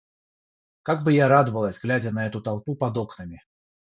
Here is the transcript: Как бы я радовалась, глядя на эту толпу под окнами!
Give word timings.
Как 0.81 1.03
бы 1.03 1.13
я 1.13 1.27
радовалась, 1.27 1.79
глядя 1.79 2.09
на 2.09 2.25
эту 2.25 2.41
толпу 2.41 2.75
под 2.75 2.97
окнами! 2.97 3.43